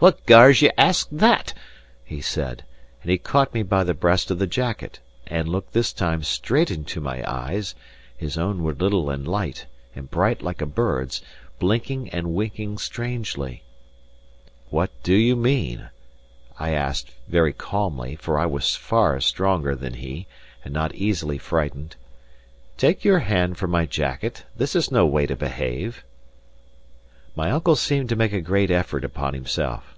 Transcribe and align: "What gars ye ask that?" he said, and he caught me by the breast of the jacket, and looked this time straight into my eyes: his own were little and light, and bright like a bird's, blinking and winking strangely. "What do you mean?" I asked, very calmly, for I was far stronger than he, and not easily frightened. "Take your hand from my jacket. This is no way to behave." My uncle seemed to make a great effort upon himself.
"What 0.00 0.24
gars 0.24 0.62
ye 0.62 0.70
ask 0.78 1.08
that?" 1.12 1.52
he 2.02 2.22
said, 2.22 2.64
and 3.02 3.10
he 3.10 3.18
caught 3.18 3.52
me 3.52 3.62
by 3.62 3.84
the 3.84 3.92
breast 3.92 4.30
of 4.30 4.38
the 4.38 4.46
jacket, 4.46 4.98
and 5.26 5.46
looked 5.46 5.74
this 5.74 5.92
time 5.92 6.22
straight 6.22 6.70
into 6.70 7.02
my 7.02 7.22
eyes: 7.30 7.74
his 8.16 8.38
own 8.38 8.62
were 8.62 8.72
little 8.72 9.10
and 9.10 9.28
light, 9.28 9.66
and 9.94 10.10
bright 10.10 10.40
like 10.40 10.62
a 10.62 10.64
bird's, 10.64 11.20
blinking 11.58 12.08
and 12.08 12.32
winking 12.32 12.78
strangely. 12.78 13.62
"What 14.70 14.90
do 15.02 15.12
you 15.12 15.36
mean?" 15.36 15.90
I 16.58 16.70
asked, 16.70 17.10
very 17.28 17.52
calmly, 17.52 18.16
for 18.16 18.38
I 18.38 18.46
was 18.46 18.74
far 18.76 19.20
stronger 19.20 19.74
than 19.74 19.92
he, 19.92 20.26
and 20.64 20.72
not 20.72 20.94
easily 20.94 21.36
frightened. 21.36 21.96
"Take 22.78 23.04
your 23.04 23.18
hand 23.18 23.58
from 23.58 23.70
my 23.70 23.84
jacket. 23.84 24.44
This 24.56 24.74
is 24.74 24.90
no 24.90 25.04
way 25.04 25.26
to 25.26 25.36
behave." 25.36 26.04
My 27.36 27.52
uncle 27.52 27.76
seemed 27.76 28.08
to 28.08 28.16
make 28.16 28.32
a 28.32 28.40
great 28.40 28.72
effort 28.72 29.04
upon 29.04 29.34
himself. 29.34 29.96